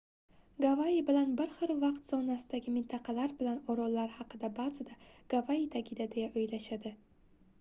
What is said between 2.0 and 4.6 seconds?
zonasidagi mintaqalar bilan orollar haqida